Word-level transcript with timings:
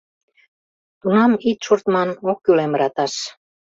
Тунам, 1.01 1.31
ит 1.49 1.59
шорт 1.65 1.85
ман, 1.93 2.09
ок 2.31 2.37
кӱл 2.43 2.59
эмраташ. 2.65 3.13